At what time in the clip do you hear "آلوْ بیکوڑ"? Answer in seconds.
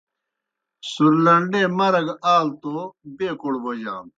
2.35-3.53